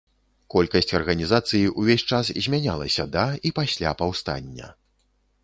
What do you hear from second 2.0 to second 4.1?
час змянялася да і пасля